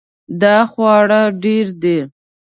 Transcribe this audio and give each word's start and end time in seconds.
دا 0.41 0.57
خواړه 0.71 1.21
ډیر 1.43 1.65
دي 1.81 1.99